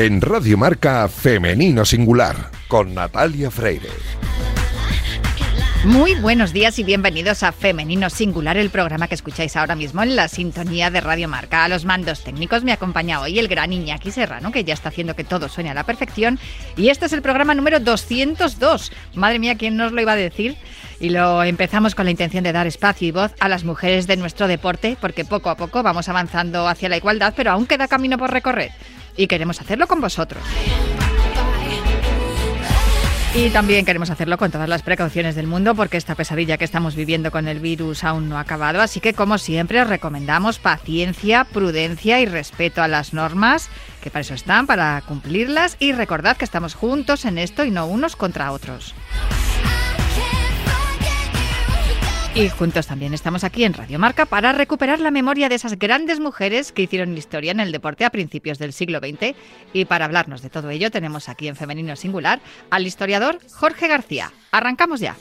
[0.00, 2.34] En Radio Marca Femenino Singular,
[2.68, 3.90] con Natalia Freire.
[5.84, 10.16] Muy buenos días y bienvenidos a Femenino Singular, el programa que escucháis ahora mismo en
[10.16, 11.64] la sintonía de Radio Marca.
[11.64, 15.14] A los mandos técnicos me acompaña hoy el gran Iñaki Serrano, que ya está haciendo
[15.14, 16.38] que todo suene a la perfección.
[16.78, 18.92] Y este es el programa número 202.
[19.16, 20.56] Madre mía, ¿quién nos lo iba a decir?
[20.98, 24.16] Y lo empezamos con la intención de dar espacio y voz a las mujeres de
[24.16, 28.16] nuestro deporte, porque poco a poco vamos avanzando hacia la igualdad, pero aún queda camino
[28.16, 28.72] por recorrer.
[29.16, 30.42] Y queremos hacerlo con vosotros.
[33.32, 36.96] Y también queremos hacerlo con todas las precauciones del mundo porque esta pesadilla que estamos
[36.96, 38.80] viviendo con el virus aún no ha acabado.
[38.80, 43.68] Así que como siempre os recomendamos paciencia, prudencia y respeto a las normas,
[44.02, 45.76] que para eso están, para cumplirlas.
[45.78, 48.94] Y recordad que estamos juntos en esto y no unos contra otros.
[52.32, 56.20] Y juntos también estamos aquí en Radio Marca para recuperar la memoria de esas grandes
[56.20, 59.34] mujeres que hicieron historia en el deporte a principios del siglo XX.
[59.72, 64.32] Y para hablarnos de todo ello tenemos aquí en Femenino Singular al historiador Jorge García.
[64.52, 65.16] Arrancamos ya.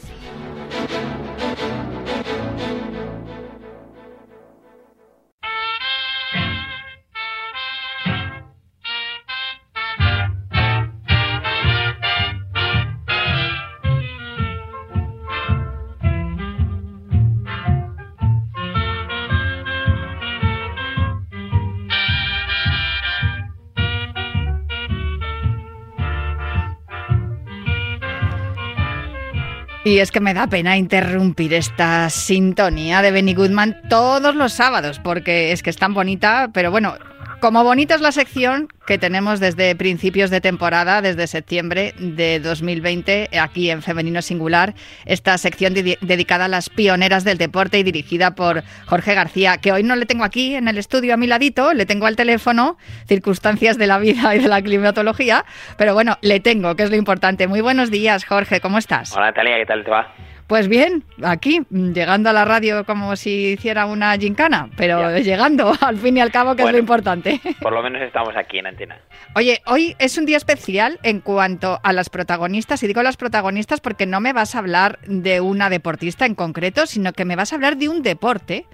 [29.89, 34.99] Y es que me da pena interrumpir esta sintonía de Benny Goodman todos los sábados,
[34.99, 36.93] porque es que es tan bonita, pero bueno,
[37.39, 43.29] como bonita es la sección que tenemos desde principios de temporada, desde septiembre de 2020,
[43.39, 44.73] aquí en Femenino Singular,
[45.05, 49.83] esta sección dedicada a las pioneras del deporte y dirigida por Jorge García, que hoy
[49.83, 52.77] no le tengo aquí en el estudio a mi ladito, le tengo al teléfono,
[53.07, 55.45] circunstancias de la vida y de la climatología,
[55.77, 57.47] pero bueno, le tengo, que es lo importante.
[57.47, 59.15] Muy buenos días, Jorge, ¿cómo estás?
[59.15, 60.13] Hola Natalia, ¿qué tal te va?
[60.49, 65.97] Pues bien, aquí, llegando a la radio como si hiciera una gincana, pero llegando al
[65.97, 67.39] fin y al cabo, que es lo importante.
[67.61, 68.97] Por lo menos estamos aquí en antena.
[69.35, 73.79] Oye, hoy es un día especial en cuanto a las protagonistas, y digo las protagonistas
[73.79, 77.53] porque no me vas a hablar de una deportista en concreto, sino que me vas
[77.53, 78.65] a hablar de un deporte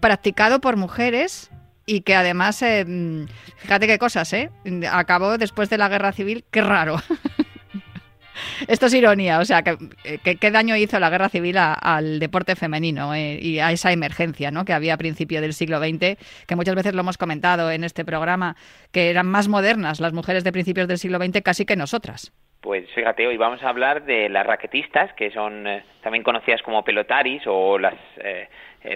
[0.00, 1.50] practicado por mujeres
[1.86, 3.24] y que además, eh, mm,
[3.56, 4.50] fíjate qué cosas, ¿eh?
[4.90, 6.96] Acabó después de la guerra civil, qué raro.
[8.68, 13.38] Esto es ironía, o sea, ¿qué daño hizo la guerra civil al deporte femenino eh,
[13.40, 14.64] y a esa emergencia ¿no?
[14.64, 16.16] que había a principio del siglo XX,
[16.46, 18.56] que muchas veces lo hemos comentado en este programa,
[18.92, 22.32] que eran más modernas las mujeres de principios del siglo XX casi que nosotras?
[22.60, 26.84] Pues fíjate, hoy vamos a hablar de las raquetistas, que son eh, también conocidas como
[26.84, 28.48] pelotaris o las eh,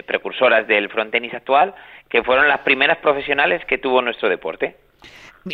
[0.05, 1.75] precursoras del frontenis actual,
[2.09, 4.75] que fueron las primeras profesionales que tuvo nuestro deporte.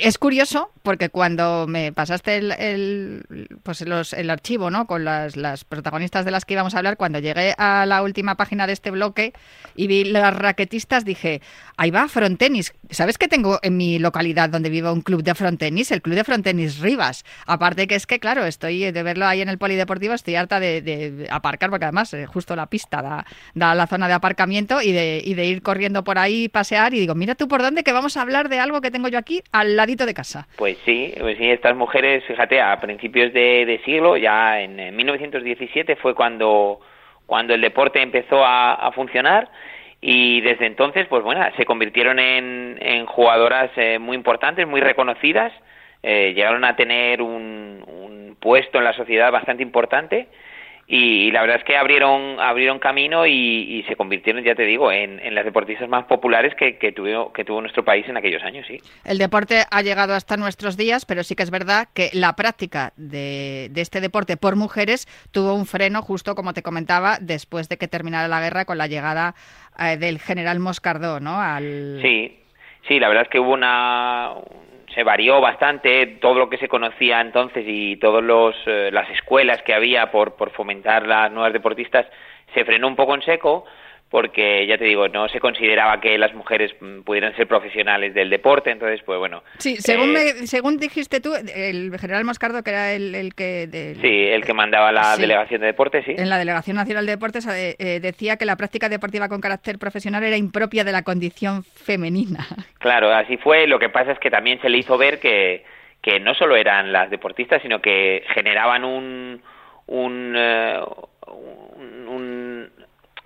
[0.01, 3.25] Es curioso porque cuando me pasaste el,
[3.63, 4.87] pues el archivo ¿no?
[4.87, 8.35] con las, las, protagonistas de las que íbamos a hablar, cuando llegué a la última
[8.35, 9.33] página de este bloque
[9.75, 11.41] y vi las raquetistas, dije,
[11.77, 12.73] ahí va, frontenis.
[12.89, 15.91] ¿Sabes que tengo en mi localidad donde vivo un club de frontenis?
[15.91, 17.23] El club de frontenis Rivas.
[17.45, 21.27] Aparte que es que, claro, estoy de verlo ahí en el polideportivo, estoy harta de,
[21.29, 25.21] aparcar, porque además eh, justo la pista da, da, la zona de aparcamiento y de,
[25.23, 28.17] y de ir corriendo por ahí, pasear y digo, mira tú por dónde que vamos
[28.17, 30.47] a hablar de algo que tengo yo aquí al ladito de casa.
[30.57, 36.15] Pues sí, pues sí, estas mujeres, fíjate, a principios de, siglo, ya en, 1917 fue
[36.15, 36.79] cuando,
[37.25, 39.49] cuando el deporte empezó a, funcionar
[40.05, 45.53] y desde entonces, pues bueno, se convirtieron en, en jugadoras eh, muy importantes, muy reconocidas,
[46.03, 50.27] eh, llegaron a tener un, un puesto en la sociedad bastante importante
[50.95, 55.33] y, la verdad es que abrieron abrieron camino y, se convirtieron, ya te digo, en,
[55.33, 58.77] las deportistas más populares que, que, tuvo, que tuvo nuestro país en aquellos años, sí.
[59.03, 62.93] El deporte ha llegado hasta nuestros días, pero sí que es verdad que la práctica
[62.95, 67.77] de, de este deporte por mujeres tuvo un freno, justo como te comentaba, después de
[67.77, 69.33] que terminara la guerra con la llegada
[69.79, 71.41] eh, del general Moscardó, ¿no?
[71.41, 72.01] Al...
[72.03, 72.37] Sí,
[72.87, 74.33] sí, la verdad es que hubo una
[74.93, 79.73] se varió bastante todo lo que se conocía entonces y todas eh, las escuelas que
[79.73, 82.05] había por, por fomentar las nuevas deportistas
[82.53, 83.65] se frenó un poco en seco
[84.13, 88.29] porque ya te digo, no se consideraba que las mujeres mm, pudieran ser profesionales del
[88.29, 89.41] deporte, entonces pues bueno.
[89.57, 93.95] Sí, según, eh, según dijiste tú, el general Moscardo, que era el, que...
[93.99, 96.13] sí, el que mandaba la delegación de deportes, sí.
[96.15, 99.79] En la Delegación Nacional de Deportes eh, eh, decía que la práctica deportiva con carácter
[99.79, 102.45] profesional era impropia de la condición femenina.
[102.77, 105.63] Claro, así fue, lo que pasa es que también se le hizo ver que,
[106.01, 109.41] que no solo eran las deportistas, sino que generaban un...
[109.87, 110.37] un,
[112.07, 112.42] un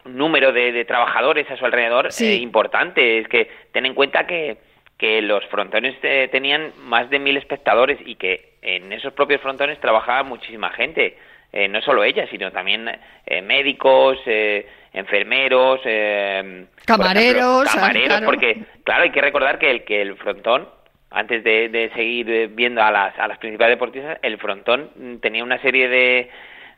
[0.07, 3.19] número de, trabajadores a su alrededor eh, importante.
[3.19, 4.57] Es que ten en cuenta que,
[4.97, 9.79] que los frontones eh, tenían más de mil espectadores y que en esos propios frontones
[9.79, 11.17] trabajaba muchísima gente,
[11.53, 12.89] eh, no solo ella, sino también
[13.25, 14.17] eh, médicos,
[14.91, 15.81] enfermeros,
[16.85, 20.67] camareros, camareros, porque claro hay que recordar que el que el frontón
[21.09, 25.87] antes de, seguir viendo a las, a las principales deportistas, el frontón tenía una serie
[25.87, 26.29] de,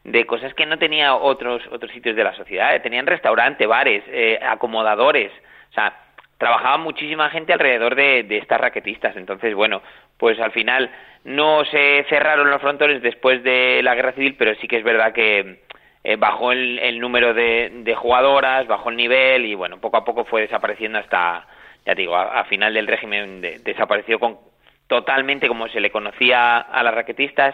[0.03, 2.81] de cosas que no tenía otros otros sitios de la sociedad.
[2.81, 4.03] Tenían restaurantes, bares,
[4.41, 5.31] acomodadores,
[5.69, 5.93] o sea,
[6.39, 9.15] trabajaba muchísima gente alrededor de, estas raquetistas.
[9.17, 9.83] Entonces, bueno,
[10.17, 10.89] pues al final
[11.25, 15.13] no se cerraron los frontones después de la guerra civil, pero sí que es verdad
[15.13, 15.59] que
[16.03, 20.41] eh, bajó el, número de, jugadoras, bajó el nivel y bueno, poco a poco fue
[20.41, 21.45] desapareciendo hasta,
[21.85, 24.37] ya digo, a, final del régimen desapareció con,
[24.87, 27.53] totalmente como se le conocía a las raquetistas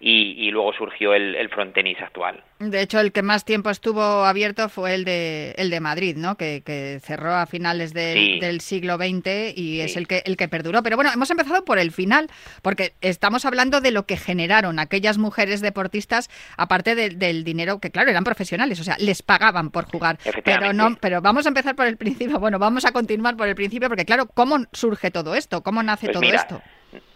[0.00, 2.42] y, luego surgió el, el frontenis actual.
[2.58, 6.36] De hecho, el que más tiempo estuvo abierto fue el de, el de Madrid, ¿no?
[6.36, 10.82] que, cerró a finales del siglo XX y es el que, el que perduró.
[10.82, 12.28] Pero bueno, hemos empezado por el final,
[12.60, 18.10] porque estamos hablando de lo que generaron aquellas mujeres deportistas, aparte del dinero, que claro,
[18.10, 20.18] eran profesionales, o sea, les pagaban por jugar.
[20.44, 23.54] Pero, no, pero vamos a empezar por el principio, bueno, vamos a continuar por el
[23.54, 25.62] principio, porque claro, ¿cómo surge todo esto?
[25.62, 26.62] ¿Cómo nace pues todo esto?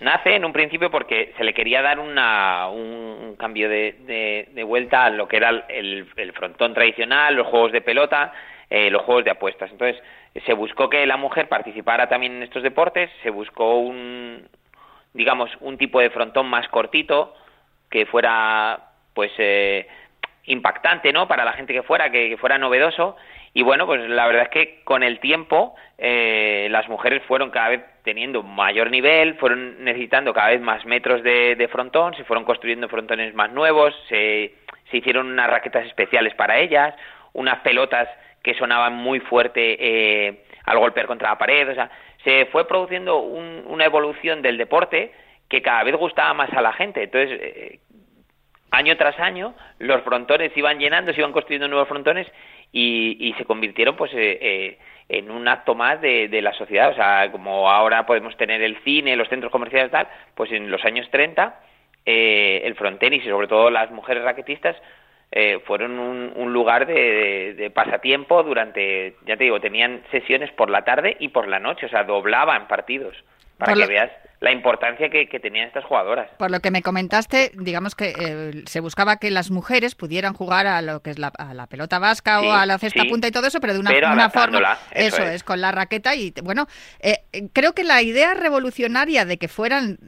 [0.01, 5.07] Nace en un principio porque se le quería dar una, un cambio de, de, vuelta
[5.07, 8.33] a lo que era el, frontón tradicional, los juegos de pelota,
[8.71, 9.71] eh, los juegos de apuestas.
[9.73, 10.01] Entonces,
[10.47, 14.49] se buscó que la mujer participara también en estos deportes, se buscó un,
[15.13, 17.35] digamos, un tipo de frontón más cortito,
[17.91, 19.89] que fuera, pues, eh,
[20.45, 21.27] impactante, ¿no?
[21.27, 23.17] Para la gente que fuera, que fuera novedoso,
[23.57, 27.69] y bueno, pues la verdad es que con el tiempo eh, las mujeres fueron cada
[27.69, 32.89] vez teniendo mayor nivel, fueron necesitando cada vez más metros de, frontón, se fueron construyendo
[32.89, 34.55] frontones más nuevos, se,
[34.91, 36.95] se, hicieron unas raquetas especiales para ellas,
[37.33, 38.09] unas pelotas
[38.43, 41.91] que sonaban muy fuerte eh, al golpear contra la pared, o sea,
[42.25, 45.13] se fue produciendo una evolución del deporte
[45.49, 47.05] que cada vez gustaba más a la gente.
[47.05, 47.81] Entonces, eh,
[48.71, 52.27] año tras año, los frontones iban llenando, se iban construyendo nuevos frontones
[52.75, 54.79] y, se convirtieron pues eh, eh,
[55.09, 56.91] en un acto más de, la sociedad.
[56.91, 60.71] O sea, como ahora podemos tener el cine, los centros comerciales y tal, pues en
[60.71, 61.61] los años 30
[62.05, 64.77] eh, el frontenis y sobre todo las mujeres raquetistas
[65.65, 71.17] fueron un, lugar de, de, pasatiempo durante, ya te digo, tenían sesiones por la tarde
[71.19, 73.17] y por la noche, o sea, doblaban partidos
[73.59, 74.13] para que veas
[74.45, 76.29] la importancia que, tenían estas jugadoras.
[76.39, 80.67] Por lo que me comentaste, digamos que eh, se buscaba que las mujeres pudieran jugar
[80.67, 83.31] a lo que es la, a la pelota vasca o a la cesta punta y
[83.31, 84.79] todo eso, pero de una, forma.
[84.93, 85.43] Eso, es.
[85.43, 86.15] con la raqueta.
[86.15, 86.67] Y bueno,
[87.01, 87.21] eh,
[87.55, 89.99] creo que la idea revolucionaria de que fueran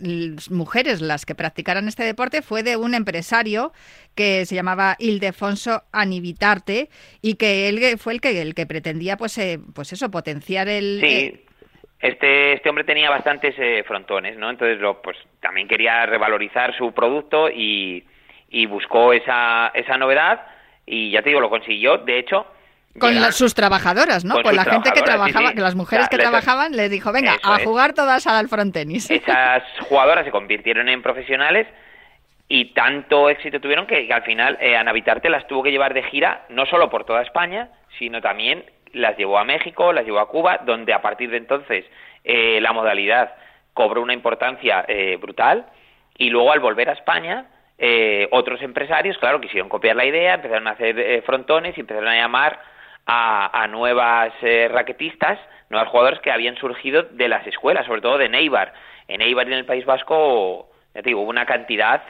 [0.51, 3.73] mujeres las que practicaran este deporte fue de un empresario
[4.15, 6.91] que se llamaba Ildefonso Anivitarte
[7.23, 11.01] y que él fue el que el que pretendía pues eh, pues eso potenciar el
[12.01, 14.51] este, este hombre tenía bastantes eh, frontones, ¿no?
[14.51, 18.05] Entonces, lo, pues también quería revalorizar su producto y,
[18.51, 20.47] y buscó esa, esa novedad
[20.85, 21.99] y ya te digo, lo consiguió.
[21.99, 22.47] De hecho,
[22.99, 24.41] con sus trabajadoras, ¿no?
[24.43, 27.93] Con, la gente que trabajaba, que las mujeres que trabajaban les dijo, venga, a jugar
[27.93, 29.11] todas al frontenis.
[29.11, 31.67] Esas jugadoras se convirtieron en profesionales
[32.49, 36.05] y tanto éxito tuvieron que, al final eh, Ana Vitarte las tuvo que llevar de
[36.05, 38.65] gira no solo por toda España, sino también
[38.97, 41.85] las llevó a México, las llevó a Cuba, donde a partir de entonces
[42.25, 43.35] eh, la modalidad
[43.75, 45.67] cobró una importancia eh, brutal
[46.17, 47.47] y luego al volver a España
[47.79, 52.17] eh, otros empresarios, claro, quisieron copiar la idea, empezaron a hacer frontones y empezaron a
[52.17, 52.59] llamar
[53.05, 54.33] a, a nuevas
[54.71, 55.39] raquetistas,
[55.69, 58.73] nuevos jugadores que habían surgido de las escuelas, sobre todo de Neibar.
[59.09, 62.03] En Neibar y en el País Vasco, ya te digo, hubo una cantidad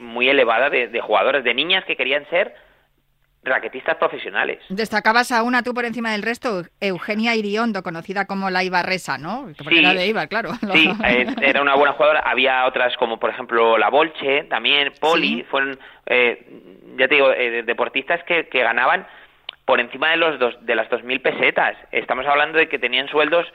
[0.00, 2.54] muy elevada de, de jugadores, de niñas que querían ser
[3.46, 4.58] raquetistas profesionales.
[4.68, 9.48] Destacabas a una tú por encima del resto, Eugenia Iriondo, conocida como la Ibarresa, ¿no?
[9.68, 10.50] sí, era de Ibar, claro.
[10.72, 10.90] Sí,
[11.42, 12.20] era una buena jugadora.
[12.20, 16.44] Había otras como, por ejemplo, la Bolche, también, Poli, fueron, eh,
[16.98, 19.06] ya te digo, eh, deportistas que, que ganaban
[19.64, 21.76] por encima de los dos, de las 2.000 pesetas.
[21.90, 23.46] Estamos hablando de que tenían sueldos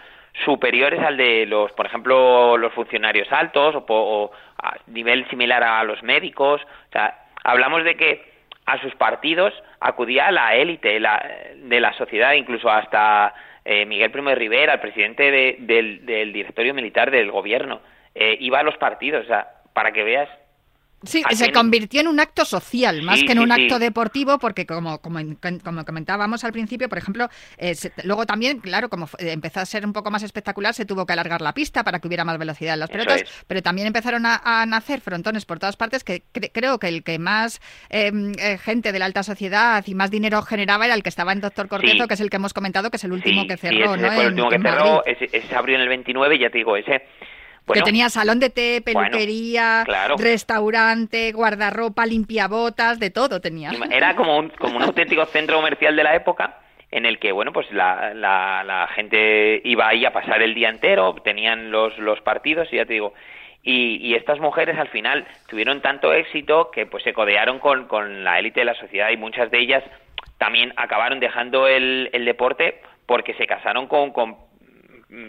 [0.45, 4.31] superiores al de los, por ejemplo, los funcionarios altos o, o
[4.61, 6.61] a nivel similar a los médicos.
[6.61, 8.30] O sea, hablamos de que
[8.65, 14.35] a sus partidos acudía la élite de la sociedad, incluso hasta eh, Miguel Primo de
[14.35, 17.81] Rivera, el presidente del, directorio militar del gobierno,
[18.15, 20.29] eh, iba a los partidos, o sea, para que veas
[21.03, 23.61] Sí, se convirtió en un acto social más Sí, que en sí, un sí.
[23.63, 25.19] acto deportivo, porque como, como,
[25.63, 27.27] como comentábamos al principio, por ejemplo,
[27.57, 30.85] eh, se- luego también, claro, como eh, empezó a ser un poco más espectacular, se
[30.85, 33.43] tuvo que alargar la pista para que hubiera más velocidad en las Eso pelotas, es.
[33.47, 37.03] pero también empezaron a, a nacer frontones por todas partes, que cre- creo que el
[37.03, 41.03] que más eh, eh, gente de la alta sociedad y más dinero generaba era el
[41.03, 43.47] que estaba en Doctor Cortezo, que es el que hemos comentado, que es el último
[43.47, 44.11] que cerró, ¿no?
[44.11, 46.59] el En- último que en cerró, ese, ese se abrió en el 29, ya te
[46.59, 47.01] digo, ese...
[47.65, 50.15] Bueno, que tenía salón de té, Bueno, peluquería, claro.
[50.17, 53.71] restaurante, guardarropa, limpiabotas, de todo tenía.
[53.91, 56.57] Era como un, como un auténtico centro comercial de la época
[56.91, 60.67] en el que, bueno, pues la, la, la gente iba ahí a pasar el día
[60.69, 63.13] entero, tenían los, los partidos y ya te digo,
[63.63, 68.23] y, y estas mujeres al final tuvieron tanto éxito que pues se codearon con, con
[68.25, 69.83] la élite de la sociedad y muchas de ellas
[70.37, 74.35] también acabaron dejando el, el deporte porque se casaron con, con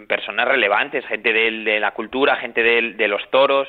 [0.09, 3.69] personas relevantes, gente del- de la cultura, gente del- de los toros,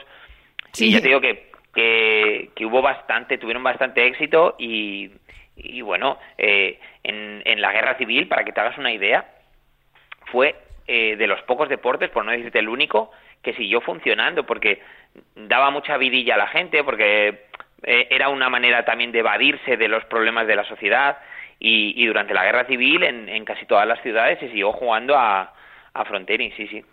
[0.71, 0.87] Sí.
[0.87, 5.11] y ya te digo que, que, que hubo bastante, tuvieron bastante éxito y,
[5.55, 9.25] y bueno, eh, en, en la guerra civil, para que te hagas una idea,
[10.31, 10.55] fue
[10.87, 14.81] eh, de los pocos deportes, por no decirte el único, que siguió funcionando porque
[15.35, 17.43] daba mucha vidilla a la gente, porque
[17.83, 21.17] eh, era una manera también de evadirse de los problemas de la sociedad
[21.59, 25.17] y, y durante la guerra civil en, en casi todas las ciudades se siguió jugando
[25.17, 25.53] a,
[25.93, 26.83] a fronterín, sí, sí.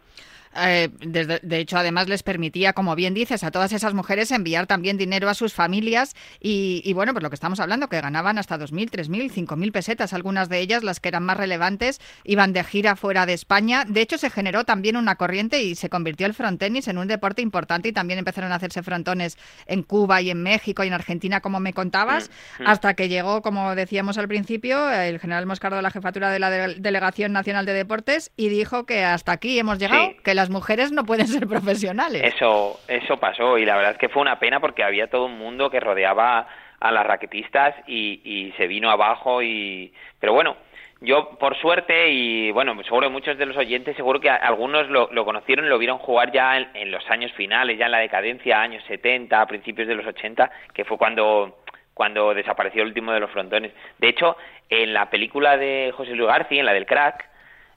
[0.56, 4.66] Eh, desde- de hecho, además les permitía, como bien dices, a todas esas mujeres enviar
[4.66, 8.36] también dinero a sus familias y, y, bueno, pues lo que estamos hablando, que ganaban
[8.36, 10.12] hasta 2.000, 3.000, 5.000 pesetas.
[10.12, 13.84] Algunas de ellas, las que eran más relevantes, iban de gira fuera de España.
[13.86, 17.42] De hecho, se generó también una corriente y se convirtió el frontenis en un deporte
[17.42, 21.40] importante y también empezaron a hacerse frontones en Cuba y en México y en Argentina,
[21.40, 22.30] como me contabas,
[22.64, 26.50] hasta que llegó, como decíamos al principio, el general Moscardo de la jefatura de la
[26.50, 30.16] de- Delegación Nacional de Deportes y dijo que hasta aquí hemos llegado, Sí.
[30.24, 32.22] que las mujeres no pueden ser profesionales.
[32.34, 35.38] Eso, eso pasó y la verdad es que fue una pena porque había todo un
[35.38, 36.48] mundo que rodeaba
[36.80, 40.56] a las raquetistas y, se vino abajo y pero bueno
[41.02, 45.24] yo por suerte y bueno seguro muchos de los oyentes seguro que algunos lo, lo
[45.24, 49.40] conocieron lo vieron jugar ya en, los años finales ya en la decadencia años 70
[49.40, 51.58] a principios de los 80 que fue cuando
[51.94, 54.36] cuando desapareció el último de los frontones de hecho
[54.68, 57.28] en la película de José Luis García en la del crack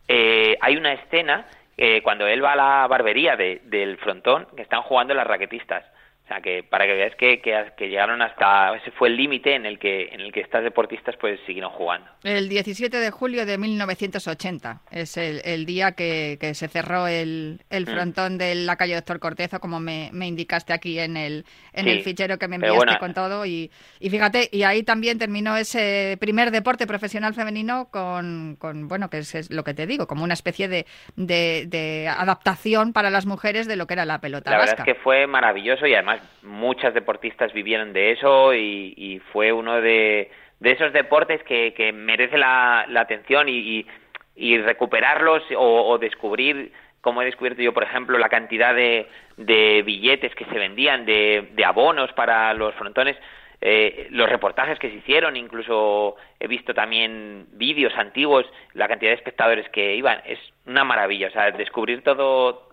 [0.08, 1.46] eh, hay una escena
[1.78, 5.84] eh, cuando él va a la barbería de- del frontón que están jugando las raquetistas.
[6.24, 8.74] O sea, que para que veas que, que, que llegaron hasta...
[8.78, 12.08] Ese fue el límite en el que en el que estas deportistas pues siguieron jugando.
[12.24, 17.62] El 17 de julio de 1980 es el, el día que, que se cerró el,
[17.70, 17.88] el Mm.
[17.92, 21.92] frontón de la calle Doctor Cortezo, como me, me indicaste aquí en el, en Sí,
[21.92, 23.00] el fichero que me enviaste bueno.
[23.00, 23.46] con todo.
[23.46, 29.10] Y, y fíjate, y ahí también terminó ese primer deporte profesional femenino con, con bueno,
[29.10, 30.86] que es, es lo que te digo, como una especie de,
[31.18, 34.90] de, de adaptación para las mujeres de lo que era la pelota La verdad vasca.
[34.90, 40.32] es que fue maravilloso y además muchas deportistas vivieron de eso y, fue uno de,
[40.62, 43.88] esos deportes que, merece la, la atención y, y-
[44.36, 49.84] y recuperarlos o, o descubrir, como he descubierto yo, por ejemplo, la cantidad de, de
[49.86, 53.16] billetes que se vendían, de, de abonos para los frontones,
[53.62, 59.18] eh, los reportajes que se hicieron, incluso he visto también vídeos antiguos, la cantidad de
[59.18, 62.70] espectadores que iban, es una maravilla, o sea, descubrir todo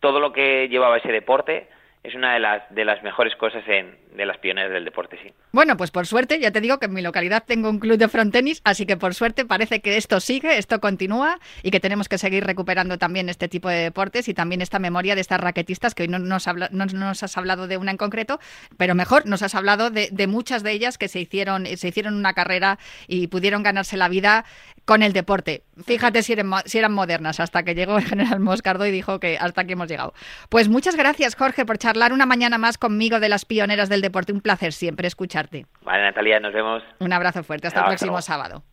[0.00, 1.68] todo lo que llevaba ese deporte
[2.04, 5.32] es una de las de las mejores cosas en, de las pioneras del deporte, sí.
[5.52, 8.08] Bueno, pues por suerte, ya te digo que en mi localidad tengo un club de
[8.08, 12.18] frontenis, así que por suerte parece que esto sigue, esto continúa y que tenemos que
[12.18, 16.02] seguir recuperando también este tipo de deportes y también esta memoria de estas raquetistas, que
[16.04, 18.40] hoy no nos, habla- no nos has hablado de una en concreto,
[18.76, 22.14] pero mejor nos has hablado de, de muchas de ellas que se hicieron, se hicieron
[22.14, 24.44] una carrera y pudieron ganarse la vida
[24.84, 25.64] con el deporte.
[25.84, 29.38] Fíjate si eran, si eran modernas, hasta que llegó el general Moscardo y dijo que
[29.38, 30.14] hasta aquí hemos llegado.
[30.48, 34.32] Pues muchas gracias, Jorge, por charlar una mañana más conmigo de las pioneras del deporte.
[34.32, 35.66] Un placer siempre escucharte.
[35.82, 36.82] Vale, Natalia, nos vemos.
[36.98, 37.68] Un abrazo fuerte.
[37.68, 38.64] Hasta el próximo sábado.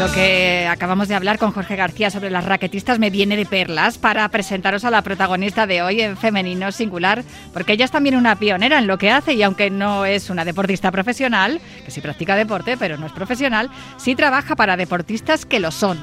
[0.00, 3.98] Lo que acabamos de hablar con Jorge García sobre las raquetistas me viene de perlas
[3.98, 8.34] para presentaros a la protagonista de hoy en Femenino Singular, porque ella es también una
[8.36, 12.34] pionera en lo que hace y aunque no es una deportista profesional, que sí practica
[12.34, 15.98] deporte, pero no es profesional, sí trabaja para deportistas que lo son.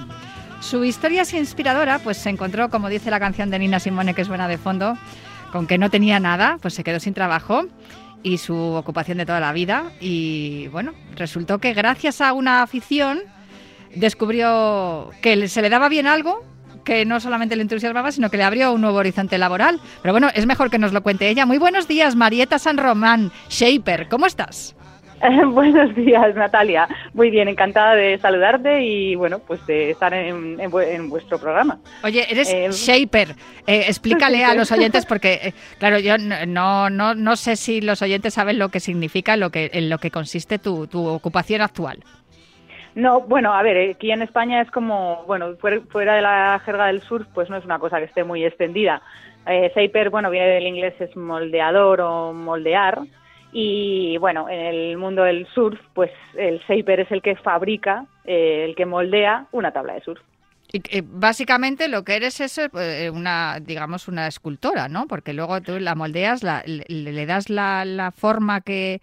[0.59, 4.21] Su historia es inspiradora, pues se encontró, como dice la canción de Nina Simone, que
[4.21, 4.95] es buena de fondo,
[5.51, 7.65] con que no tenía nada, pues se quedó sin trabajo
[8.21, 9.91] y su ocupación de toda la vida.
[9.99, 13.21] Y bueno, resultó que gracias a una afición
[13.97, 16.43] descubrió que se le daba bien algo
[16.83, 19.81] que no solamente le entusiasmaba, sino que le abrió un nuevo horizonte laboral.
[20.01, 21.45] Pero bueno, es mejor que nos lo cuente ella.
[21.45, 24.77] Muy buenos días, Marieta San Román, Shaper, ¿cómo estás?
[25.51, 26.87] Buenos días, Natalia.
[27.13, 31.79] Muy bien, encantada de saludarte y bueno, pues de estar en, en, en vuestro programa.
[32.03, 33.35] Oye, eres eh, Shaper.
[33.65, 38.01] Eh, explícale a los oyentes porque, eh, claro, yo no, no, no sé si los
[38.01, 42.03] oyentes saben lo que significa, lo que, en lo que consiste tu, tu ocupación actual.
[42.97, 47.03] No, bueno, a ver, aquí en España es como, bueno, fuera de la jerga del
[47.03, 49.03] surf, pues no es una cosa que esté muy extendida.
[49.45, 53.01] Eh, Shaper, bueno, viene del inglés es moldeador o moldear.
[53.51, 58.65] Y bueno, en el mundo del surf, pues el shaper es el que fabrica, eh,
[58.67, 60.21] el que moldea una tabla de surf.
[60.73, 65.05] Y eh, básicamente lo que eres es eh, una, digamos, una escultora, ¿no?
[65.05, 69.01] Porque luego tú la moldeas, le, das la forma que,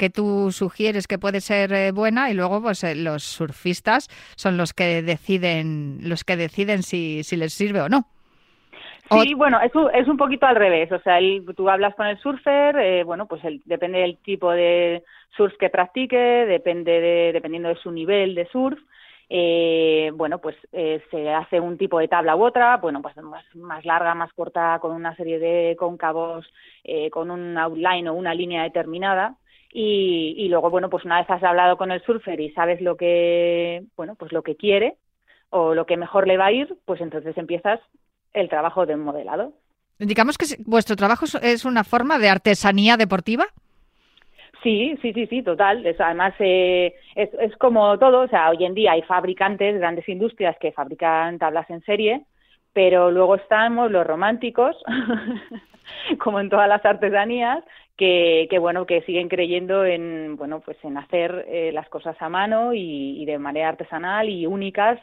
[0.00, 4.56] que tú sugieres que puede ser eh, buena y luego pues eh, los surfistas son
[4.56, 8.06] los que deciden los que deciden si, si les sirve o no.
[9.10, 10.90] Sí, bueno, es un, es un poquito al revés.
[10.90, 14.50] O sea, el, tú hablas con el surfer, eh, bueno, pues el, depende del tipo
[14.52, 15.02] de
[15.36, 18.78] surf que practique, depende de, dependiendo de su nivel de surf.
[19.28, 23.44] Eh, bueno, pues eh, se hace un tipo de tabla u otra, bueno, pues más,
[23.54, 26.46] más larga, más corta, con una serie de cóncavos,
[26.82, 29.36] eh, con un outline o una línea determinada.
[29.72, 32.96] Y, y, luego, bueno, pues una vez has hablado con el surfer y sabes lo
[32.96, 34.96] que, bueno, pues lo que quiere
[35.50, 37.80] o lo que mejor le va a ir, pues entonces empiezas
[38.32, 39.52] el trabajo de modelado.
[39.98, 43.46] Digamos que vuestro trabajo es una forma de artesanía deportiva.
[44.62, 45.84] Sí, sí, sí, sí, total.
[45.86, 48.22] Es, además, eh, es, es como todo.
[48.22, 52.22] O sea, hoy en día hay fabricantes, grandes industrias que fabrican tablas en serie,
[52.72, 54.76] pero luego estamos los románticos,
[56.18, 57.64] como en todas las artesanías,
[58.00, 62.30] que, que, bueno que siguen creyendo en bueno pues en hacer eh, las cosas a
[62.30, 64.98] mano y, y, de manera artesanal y únicas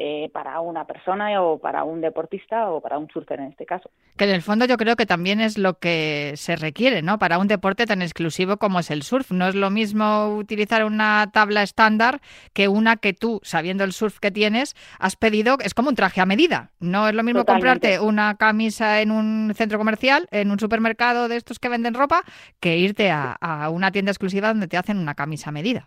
[0.00, 3.90] eh, para una persona o para un deportista o para un surfer en este caso.
[4.16, 7.18] Que en el fondo yo creo que también es lo que se requiere, ¿no?
[7.18, 9.32] Para un deporte tan exclusivo como es el surf.
[9.32, 12.20] No es lo mismo utilizar una tabla estándar
[12.52, 16.20] que una que tú, sabiendo el surf que tienes, has pedido, es como un traje
[16.20, 16.70] a medida.
[16.78, 17.96] No es lo mismo Totalmente.
[17.96, 22.22] comprarte una camisa en un centro comercial, en un supermercado de estos que venden ropa,
[22.60, 25.86] que irte a, a una tienda exclusiva donde te hacen una camisa a medida.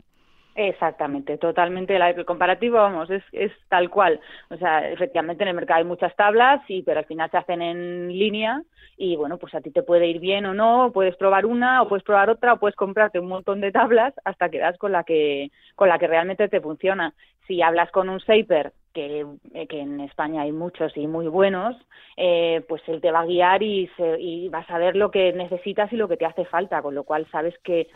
[0.53, 1.95] Exactamente, totalmente.
[1.95, 4.19] El comparativo, vamos, es, es tal cual.
[4.49, 7.61] O sea, efectivamente en el mercado hay muchas tablas, y, pero al final se hacen
[7.61, 8.61] en línea
[8.97, 11.87] y bueno, pues a ti te puede ir bien o no, puedes probar una o
[11.87, 15.03] puedes probar otra o puedes comprarte un montón de tablas hasta que das con la
[15.05, 17.13] que, con la que realmente te funciona.
[17.47, 19.25] Si hablas con un shaper, que,
[19.69, 21.77] que en España hay muchos y muy buenos,
[22.17, 25.31] eh, pues él te va a guiar y, se, y vas a ver lo que
[25.31, 27.87] necesitas y lo que te hace falta, con lo cual sabes que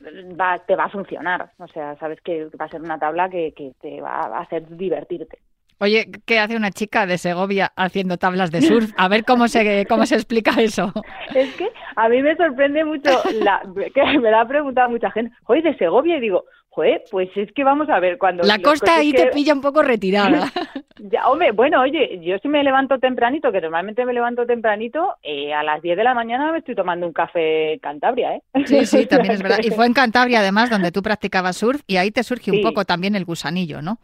[0.00, 1.50] va, te va a funcionar.
[1.58, 4.66] O sea, sabes que va a ser una tabla que, que te va a hacer
[4.76, 5.38] divertirte.
[5.80, 8.92] Oye, ¿qué hace una chica de Segovia haciendo tablas de surf?
[8.96, 10.92] A ver cómo se cómo se explica eso.
[11.34, 13.10] Es que a mí me sorprende mucho,
[13.42, 13.60] la,
[13.92, 17.52] que me la ha preguntado mucha gente, oye, de Segovia, y digo, joder, pues es
[17.52, 18.42] que vamos a ver cuando...
[18.42, 19.24] La costa ahí que...
[19.24, 20.50] te pilla un poco retirada.
[20.98, 25.54] ya, hombre, bueno, oye, yo si me levanto tempranito, que normalmente me levanto tempranito, eh,
[25.54, 28.42] a las 10 de la mañana me estoy tomando un café en Cantabria, ¿eh?
[28.66, 29.60] Sí, sí, también es verdad.
[29.62, 32.84] Y fue en Cantabria, además, donde tú practicabas surf, y ahí te surge un poco
[32.84, 33.98] también el gusanillo, ¿no?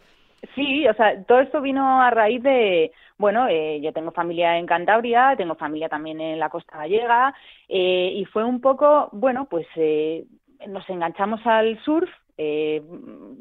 [0.54, 4.66] Sí, o sea, todo esto vino a raíz de, bueno, eh, yo tengo familia en
[4.66, 7.34] Cantabria, tengo familia también en la costa gallega,
[7.68, 10.24] eh, y fue un poco, bueno, pues eh,
[10.68, 12.08] nos enganchamos al surf,
[12.42, 12.82] eh,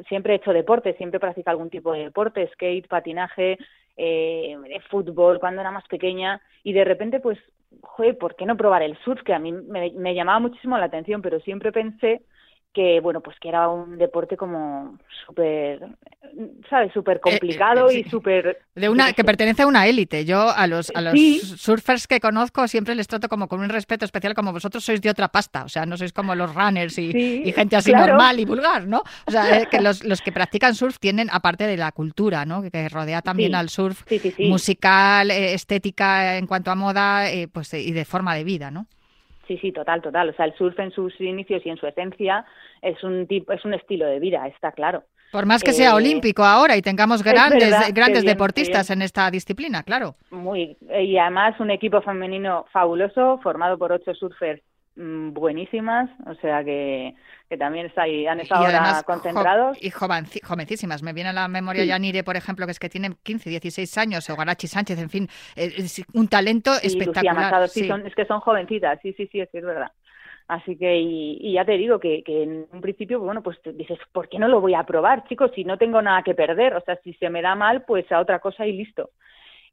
[0.10, 3.58] siempre he hecho deporte, siempre practico algún tipo de deporte, skate, patinaje,
[3.96, 4.58] eh,
[4.90, 7.38] fútbol cuando era más pequeña, y de repente, pues,
[7.82, 9.24] joder, ¿por qué no probar el surf?
[9.24, 12.24] Que a mí me llamaba muchísimo la atención, pero siempre pensé
[12.74, 15.82] que bueno pues que era un deporte como súper
[16.70, 18.04] sabes súper complicado eh, eh, sí.
[18.06, 20.26] y súper de una que pertenece a una élite.
[20.26, 21.40] Yo a los a los sí.
[21.40, 25.10] surfers que conozco siempre les trato como con un respeto especial como vosotros sois de
[25.10, 25.64] otra pasta.
[25.64, 28.14] O sea no sois como los runners y, sí, y gente así claro.
[28.14, 31.78] normal y vulgar no o sea que los, los que practican surf tienen aparte de
[31.78, 34.04] la cultura no que, que rodea también al surf
[34.38, 38.88] musical eh, estética en cuanto a moda eh, pues y de forma de vida no
[39.50, 40.30] Sí, sí, total, total.
[40.30, 42.46] O sea, el surf en sus inicios y en su esencia
[42.84, 45.06] es un tipo, es un estilo de vida, está claro.
[45.32, 49.02] Por más que eh, sea olímpico ahora y tengamos grandes, verdad, grandes bien, deportistas en
[49.02, 50.14] esta disciplina, claro.
[50.30, 54.62] Muy, y además un equipo femenino fabuloso, formado por ocho surfers
[55.34, 57.16] buenísimas, o sea que,
[57.50, 59.78] que también está ahí, han estado ahora jo- concentrados.
[59.82, 61.02] y jovenci- jovencísimas.
[61.04, 61.88] Me viene a la memoria Sí.
[61.90, 65.28] Yanire, por ejemplo, que es que tiene 15, 16 años, o Garachi Sánchez, en fin,
[65.56, 67.68] eh, es un talento espectacular.
[67.70, 69.92] Sí, son, es que son jovencitas, sí, sí, sí, es que es verdad.
[70.48, 74.00] Así que, y, y ya te digo que, que en un principio, bueno, pues dices,
[74.12, 75.52] ¿por qué no lo voy a probar, chicos?
[75.54, 78.20] Si no tengo nada que perder, o sea, si se me da mal, pues a
[78.20, 79.12] otra cosa y listo.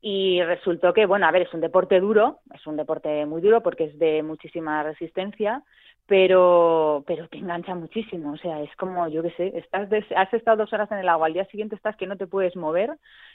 [0.09, 3.61] Y resultó que, bueno, a ver, es un deporte duro, es un deporte muy duro
[3.63, 5.65] porque es de muchísima resistencia,
[6.07, 10.33] pero, pero te engancha muchísimo, o sea, es como, yo qué sé, estás des- has
[10.33, 12.91] estado dos horas en el agua, al día siguiente estás que no te puedes mover,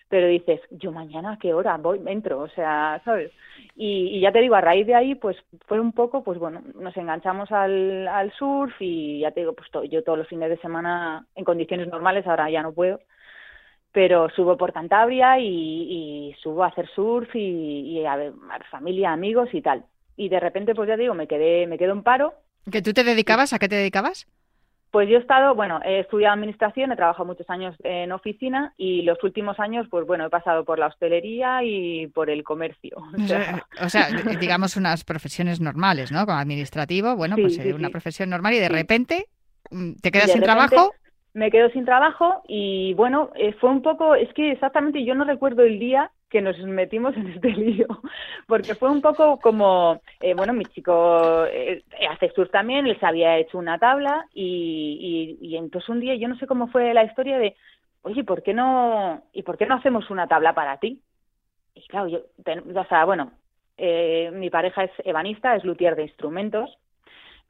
[0.08, 3.32] pero dices, yo mañana qué hora voy, entro, o sea, ¿sabes?
[3.76, 5.36] Y, y ya te digo, a raíz de ahí, pues
[5.68, 9.70] fue un poco, pues bueno, nos enganchamos al, al surf y ya te digo, pues
[9.72, 13.00] to- yo todos los fines de semana en condiciones normales, ahora ya no puedo,
[13.92, 15.46] pero subo por Cantabria y,
[16.32, 19.86] y subo a hacer surf y, y a ver, a familia, amigos y tal.
[20.18, 22.34] Y de repente, pues ya digo, me quedé, me quedo en paro.
[22.72, 23.54] ¿Que tú te dedicabas?
[23.54, 24.28] ¿A qué te dedicabas?
[24.92, 29.04] Pues yo he estado, bueno, he estudiado administración, he trabajado muchos años en oficina y
[29.04, 32.98] los últimos años, pues bueno, he pasado por la hostelería y por el comercio.
[33.18, 36.26] O sea, O sea, digamos unas profesiones normales, ¿no?
[36.26, 37.92] Como administrativo, bueno, Sí, pues sí, eh, una sí.
[37.92, 39.28] profesión normal y de repente
[39.70, 40.94] mm, te quedas de sin repente trabajo.
[41.34, 45.24] Me quedo sin trabajo y bueno, eh, fue un poco, es que exactamente yo no
[45.24, 47.88] recuerdo el día que nos metimos en este lío,
[48.48, 53.38] porque fue un poco como, eh, bueno, mi chico eh, hace surf también, se había
[53.38, 57.38] hecho una tabla y, y, entonces un día yo no sé cómo fue la historia
[57.38, 57.56] de,
[58.02, 61.02] oye, ¿por qué no, y por qué no hacemos una tabla para ti?
[61.76, 62.20] Y claro, yo,
[62.76, 63.32] o sea, bueno,
[63.78, 66.78] eh, mi pareja es ebanista, es luthier de instrumentos,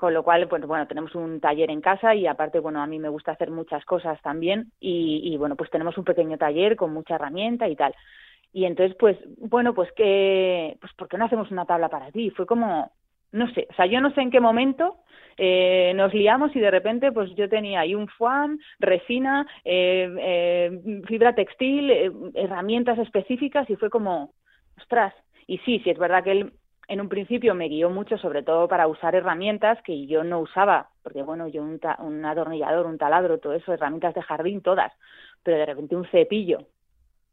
[0.01, 2.97] con lo cual, pues bueno, tenemos un taller en casa y aparte, bueno, a mí
[2.97, 6.91] me gusta hacer muchas cosas también y, y bueno, pues tenemos un pequeño taller con
[6.91, 7.93] mucha herramienta y tal.
[8.51, 12.31] Y entonces, pues, bueno, pues que, pues, ¿por qué no hacemos una tabla para ti?
[12.31, 12.91] Fue como,
[13.31, 14.97] no sé, o sea, yo no sé en qué momento
[15.37, 21.01] eh, nos liamos y de repente, pues yo tenía ahí un foam, resina, eh, eh,
[21.05, 24.33] fibra textil, eh, herramientas específicas y fue como,
[24.79, 25.13] ostras,
[25.45, 26.53] y sí, sí, es verdad que él
[26.91, 30.89] en un principio me guió mucho, sobre todo para usar herramientas que yo no usaba,
[31.03, 34.93] porque bueno, yo un, ta- un atornillador, un taladro, todo eso, herramientas de jardín, todas,
[35.43, 36.59] pero de repente un cepillo,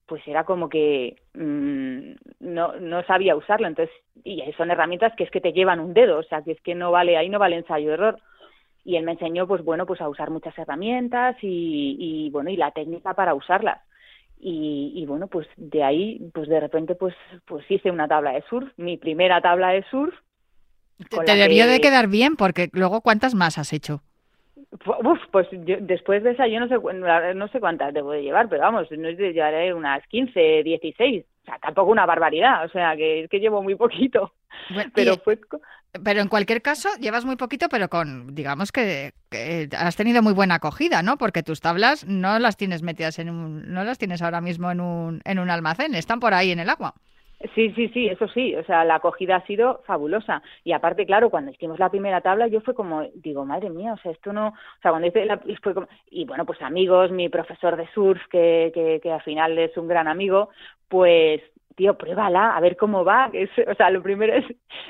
[0.07, 3.95] pues era como que mm, no, no sabía usarlo, entonces,
[4.25, 6.75] y son herramientas que es que te llevan un dedo, o sea, que es que
[6.75, 8.19] no vale, ahí no vale ensayo-error.
[8.85, 12.57] Y él me enseñó, pues bueno, pues a usar muchas herramientas y, y bueno, y
[12.57, 13.81] la técnica para usarlas.
[14.41, 18.43] Y, y bueno, pues de ahí, pues de repente, pues, pues hice una tabla de
[18.49, 20.15] surf, mi primera tabla de surf.
[21.11, 24.03] Te, te debió que- de quedar bien, porque luego ¿cuántas más has hecho?
[25.05, 26.77] Uf, pues yo, después de esa yo no sé
[27.35, 31.59] no sé cuántas debo de llevar, pero vamos, no llevaré unas 15, 16, o sea,
[31.59, 34.33] tampoco una barbaridad, o sea, que es que llevo muy poquito,
[34.71, 35.39] Bueno, pero y- fue
[36.05, 40.33] pero en cualquier caso, llevas muy poquito, pero con, digamos que, que has tenido muy
[40.33, 41.17] buena acogida, ¿no?
[41.17, 44.81] Porque tus tablas no las tienes metidas en un, no las tienes ahora mismo en
[44.81, 46.95] un, en un almacén, están por ahí en el agua.
[47.55, 50.43] Sí, sí, sí, eso sí, o sea, la acogida ha sido fabulosa.
[50.65, 53.99] Y aparte, claro, cuando hicimos la primera tabla, yo fue como, digo, madre mía, o
[53.99, 57.29] sea, esto no, o sea, cuando hice la, fue como, y bueno, pues amigos, mi
[57.29, 60.49] profesor de surf, que, que, que al final es un gran amigo,
[60.89, 61.41] pues,
[61.79, 64.45] tío, pruébala, a ver cómo va, es- o sea, lo primero es,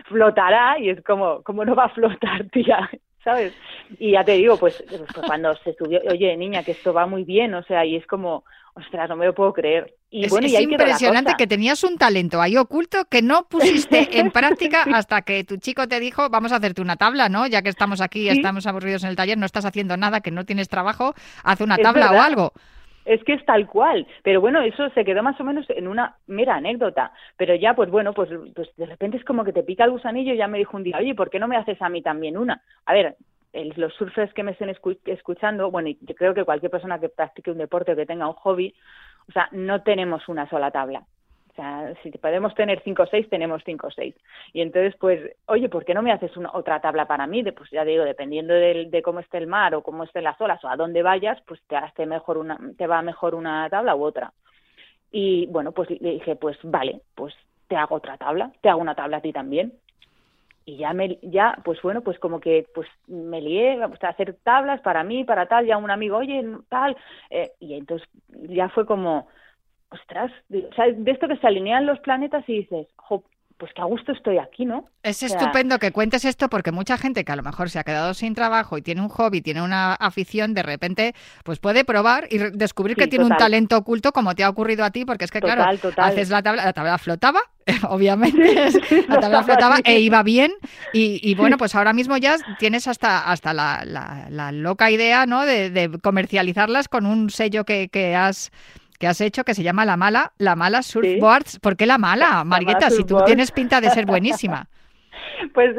[0.07, 2.91] flotará, y es como, ¿cómo no va a flotar, tía?
[3.23, 3.53] ¿Sabes?
[3.99, 7.25] Y ya te digo, pues, pues cuando se subió, oye, niña, que esto va muy
[7.25, 9.93] bien, o sea, y es como, ostras, no me lo puedo creer.
[10.09, 14.19] Y es bueno, es y impresionante que tenías un talento ahí oculto que no pusiste
[14.19, 17.47] en práctica hasta que tu chico te dijo, vamos a hacerte una tabla, ¿no?
[17.47, 18.39] Ya que estamos aquí, Sí.
[18.39, 21.13] estamos aburridos en el taller, no estás haciendo nada, que no tienes trabajo,
[21.45, 22.53] haz una Es tabla o algo.
[23.09, 26.17] Es que es tal cual, pero bueno, eso se quedó más o menos en una
[26.27, 29.85] mera anécdota, pero ya pues bueno, pues, pues de repente es como que te pica
[29.85, 31.89] el gusanillo y ya me dijo un día, oye, ¿por qué no me haces a
[31.89, 32.63] mí también una?
[32.85, 33.17] A ver,
[33.55, 37.09] el- los surfers que me estén escu- escuchando, bueno, yo creo que cualquier persona que
[37.09, 38.75] practique un deporte o que tenga un hobby,
[39.27, 41.03] o sea, no tenemos una sola tabla.
[41.59, 44.15] Sea, si podemos tener cinco o seis, tenemos cinco o seis.
[44.53, 47.43] Y entonces, pues, oye, ¿por qué no me haces una, otra tabla para mí?
[47.43, 50.41] De, pues ya digo, dependiendo del- de cómo esté el mar o cómo estén las
[50.41, 53.97] olas o a dónde vayas, pues te, hace mejor una, te va mejor una tabla
[53.97, 54.33] u otra.
[55.11, 57.35] Y bueno, pues le dije, pues vale, pues
[57.67, 59.73] te hago otra tabla, te hago una tabla a ti también.
[60.65, 64.81] Y ya me, ya, pues bueno, pues como que pues me lié a hacer tablas
[64.83, 66.97] para mí, para tal, ya un amigo, oye, tal,
[67.31, 69.27] eh, y entonces ya fue como,
[69.91, 73.25] ostras, de, o sea, de esto que se alinean los planetas y dices, jo,
[73.57, 74.85] pues que a gusto estoy aquí, ¿no?
[75.03, 77.81] Es O sea, estupendo que cuentes esto porque mucha gente que a lo mejor se
[77.81, 81.85] ha quedado sin trabajo y tiene un hobby, tiene una afición, de repente pues puede
[81.85, 85.25] probar y descubrir que tiene un talento oculto como te ha ocurrido a ti, porque
[85.25, 87.41] es que claro, Total, haces la tabla, la tabla flotaba,
[87.89, 88.55] obviamente,
[89.09, 89.83] la tabla flotaba, flotaba sí.
[89.87, 90.53] e iba bien
[90.93, 95.27] y, y bueno, pues ahora mismo ya tienes hasta, hasta la, la- la loca idea,
[95.27, 95.45] ¿no?
[95.45, 98.53] De, de comercializarlas con un sello que, que has
[98.99, 101.61] que has hecho que se llama La Mala, La Mala Surfboards.
[101.61, 102.45] ¿Por qué La Mala?
[102.45, 104.67] Mala Si tú tienes pinta de ser buenísima.
[105.55, 105.77] Pues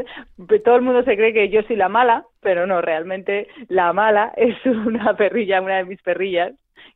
[0.47, 3.93] pues, todo el mundo se cree que yo soy la mala, pero no, realmente la
[3.93, 6.53] mala es una perrilla, una de mis perrillas,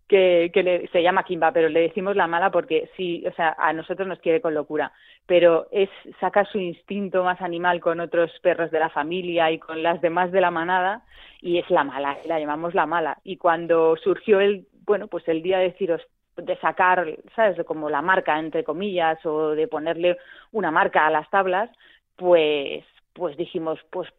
[0.07, 3.55] que, que le- se llama Kimba, pero le decimos la mala porque sí, o sea,
[3.57, 4.91] a nosotros nos quiere con locura,
[5.25, 9.81] pero es saca su instinto más animal con otros perros de la familia y con
[9.81, 11.03] las demás de la manada
[11.41, 13.17] y es la mala, la llamamos la mala.
[13.23, 16.01] Y cuando surgió el, bueno, pues el día de deciros
[16.37, 17.63] de sacar, ¿sabes?
[17.65, 20.17] Como la marca, entre comillas, o de ponerle
[20.51, 21.69] una marca a las tablas,
[22.15, 24.09] pues pues dijimos, pues,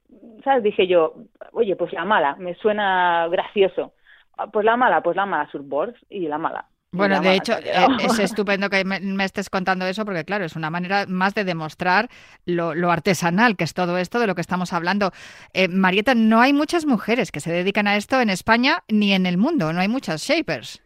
[0.44, 0.62] ¿sabes?
[0.62, 1.14] Dije yo,
[1.52, 3.92] oye, pues la mala, me suena gracioso.
[4.36, 6.66] Ah, Pues la mala, pues la mala surfboards y la mala.
[6.92, 10.54] Bueno, de hecho, eh, es estupendo que me, me estés contando eso porque, claro, es
[10.54, 12.08] una manera más de demostrar
[12.46, 15.10] lo, lo artesanal que es todo esto de lo que estamos hablando.
[15.54, 19.26] Eh, Marieta, no hay muchas mujeres que se dedican a esto en España ni en
[19.26, 20.83] el mundo, no hay muchas shapers.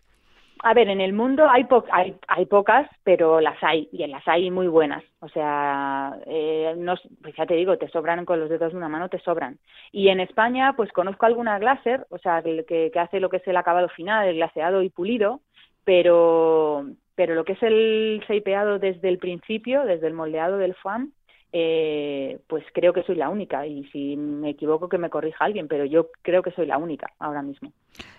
[0.64, 4.27] A ver, en el mundo hay, po- hay, hay pocas, pero las hay, y las
[4.27, 5.05] hay muy buenas.
[5.21, 8.88] O sea, eh, no, pues ya te digo, te sobran con los dedos de una
[8.88, 9.59] mano, te sobran.
[9.92, 13.47] Y en España, pues conozco alguna glaser, o sea, que, que, hace lo que es
[13.47, 15.42] el acabado final, el glaseado y pulido,
[15.85, 21.12] pero, pero lo que es el shapeado desde el principio, desde el moldeado del foam,
[21.53, 23.64] eh, pues creo que soy la única.
[23.66, 27.12] Y si me equivoco, que me corrija alguien, pero yo creo que soy la única
[27.21, 27.73] ahora mismo.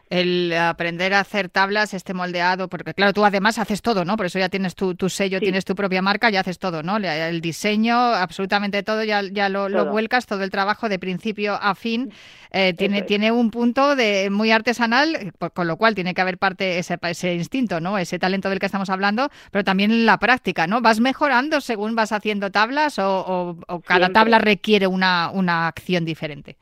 [0.10, 4.18] El aprender a hacer tablas, este moldeado, porque claro, tú además haces todo, ¿no?
[4.18, 5.46] Por eso ya tienes tu, tu sello, Sí.
[5.46, 6.98] tienes tu propia marca, ya haces todo, ¿no?
[6.98, 11.76] El diseño, absolutamente todo, ya, ya lo, lo vuelcas, todo el trabajo de principio a
[11.76, 12.12] fin.
[12.52, 13.06] eh, tiene, es.
[13.06, 16.98] tiene un punto de muy artesanal, por- con lo cual tiene que haber parte ese,
[17.04, 18.00] ese instinto, ¿no?
[18.00, 20.82] Ese talento del que estamos hablando, pero también la práctica, ¿no?
[20.82, 24.14] ¿Vas mejorando según vas haciendo tablas o, o- o cada Siempre.
[24.14, 26.58] tabla requiere una, una acción diferente?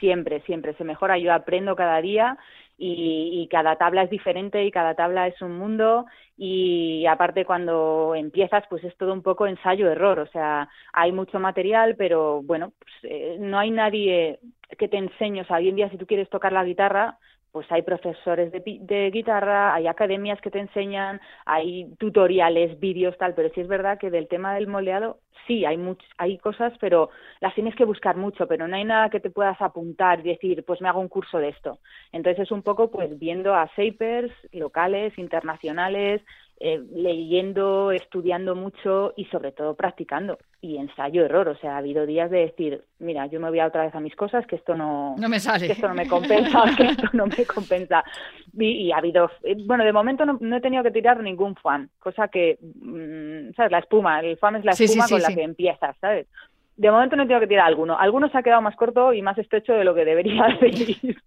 [0.00, 1.16] Siempre, siempre se mejora.
[1.18, 2.36] Yo aprendo cada día
[2.82, 6.06] y, y cada tabla es diferente y cada tabla es un mundo
[6.38, 10.20] y aparte cuando empiezas pues es todo un poco ensayo-error.
[10.20, 14.40] O sea, hay mucho material, pero bueno, pues, eh, no hay nadie
[14.78, 15.42] que te enseñe.
[15.42, 17.18] O sea, hoy en día si tú quieres tocar la guitarra,
[17.52, 23.34] pues hay profesores de, de guitarra, hay academias que te enseñan, hay tutoriales, vídeos, tal,
[23.34, 27.10] pero sí es verdad que del tema del moldeado, sí, hay much, hay cosas, pero
[27.40, 30.64] las tienes que buscar mucho, pero no hay nada que te puedas apuntar y decir,
[30.64, 31.78] pues me hago un curso de esto.
[32.12, 36.22] Entonces es un poco pues viendo a shapers locales, internacionales,
[36.62, 41.48] eh, leyendo, estudiando mucho y sobre todo practicando y ensayo-error.
[41.48, 44.00] O sea, ha habido días de decir, mira, yo me voy a otra vez a
[44.00, 45.66] mis cosas, que esto no, No me sale.
[45.66, 48.04] que esto no me compensa, que esto no me compensa.
[48.58, 51.56] Y, y ha habido, eh, bueno, de momento no, no he tenido que tirar ningún
[51.56, 53.72] fan, cosa que, mm, ¿sabes?
[53.72, 55.28] La espuma, el fan es la Sí, sí, espuma sí, con sí.
[55.30, 56.26] la que empiezas, ¿sabes?
[56.76, 57.98] De momento no he tenido que tirar alguno.
[57.98, 61.22] Algunos se ha quedado más corto y más estrecho de lo que debería de ir.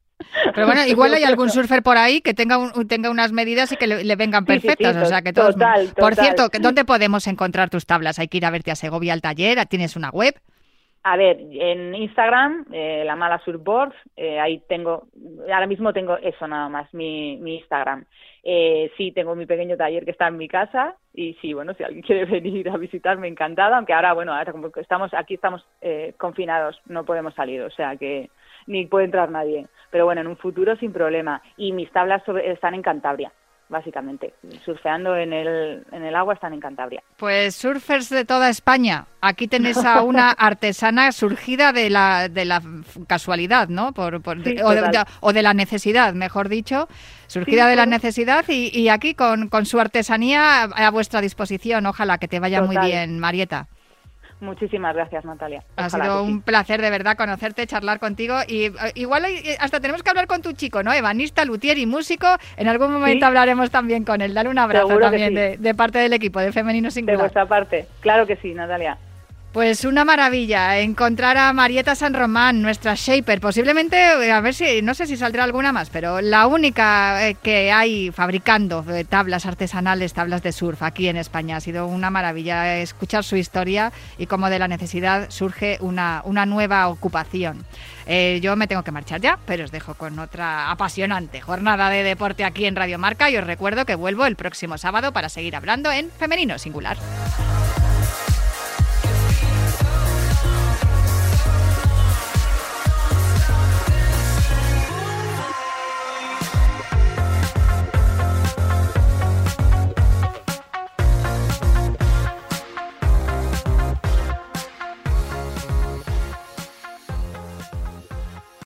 [0.56, 3.78] Pero bueno, igual hay algún surfer por ahí que tenga, un- tenga unas medidas y
[3.78, 4.96] que le, le vengan Sí, sí, sí, perfectas.
[4.98, 5.56] o sea, que todos.
[5.56, 8.20] total, Por cierto, ¿que ¿dónde podemos encontrar tus tablas?
[8.20, 9.66] Hay que ir a verte a Segovia al taller.
[9.66, 10.34] ¿Tienes una web?
[11.06, 15.08] A ver, en Instagram, eh, la mala surfboard, eh, ahí tengo,
[15.52, 18.06] ahora mismo tengo eso nada más, mi, mi Instagram.
[18.42, 21.84] Eh, sí, tengo mi pequeño taller que está en mi casa y sí, bueno, si
[21.84, 26.14] alguien quiere venir a visitarme, encantada, aunque ahora, bueno, ahora como estamos, aquí estamos eh,
[26.18, 28.30] confinados, no podemos salir, o sea que
[28.68, 29.68] ni puede entrar nadie.
[29.92, 31.42] Pero bueno, en un futuro sin problema.
[31.58, 33.32] Y mis tablas sobre- están en Cantabria,
[33.70, 34.34] básicamente.
[34.66, 37.04] Surfeando en el, en el agua están en Cantabria.
[37.18, 39.06] Pues surfers de toda España.
[39.22, 42.62] Aquí tenéis a una artesana surgida de la, de la
[43.08, 43.94] casualidad, ¿no?
[43.94, 45.06] Por, por- Sí, o, de, total.
[45.22, 46.88] o de la necesidad, mejor dicho.
[47.28, 51.86] Surgida Sí, de la necesidad y, y aquí con, con su artesanía a, vuestra disposición.
[51.86, 53.68] Ojalá que te vaya muy bien, Marieta.
[54.44, 55.64] Muchísimas gracias, Natalia.
[55.78, 56.32] Ha sido sí.
[56.32, 60.28] un placer de verdad conocerte, charlar contigo y eh, igual eh, hasta tenemos que hablar
[60.28, 60.92] con tu chico, ¿no?
[60.94, 62.28] Ebanista, luthier y músico.
[62.58, 63.24] En algún momento Sí.
[63.28, 64.34] hablaremos también con él.
[64.34, 65.36] Dale un abrazo Seguro también sí.
[65.36, 67.20] de, de parte del equipo de Femenino De Singular.
[67.20, 67.88] vuestra parte.
[68.02, 68.98] Claro que sí, Natalia.
[69.54, 73.40] Pues una maravilla encontrar a Marieta San Román, nuestra shaper.
[73.40, 77.36] Posiblemente, eh, a ver si, no sé si saldrá alguna más, pero la única eh,
[77.36, 81.58] que hay fabricando eh, tablas artesanales, tablas de surf aquí en España.
[81.58, 86.48] Ha sido una maravilla escuchar su historia y cómo de la necesidad surge una, una
[86.48, 87.64] nueva ocupación.
[88.42, 92.44] Yo me tengo que marchar ya, pero os dejo con otra apasionante jornada de deporte
[92.44, 95.92] aquí en Radio Marca y os recuerdo que vuelvo el próximo sábado para seguir hablando
[95.92, 96.98] en Femenino Singular.